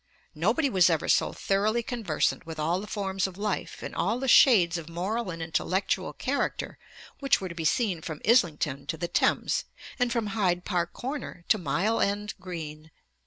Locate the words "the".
2.81-2.87, 4.17-4.27, 8.97-9.07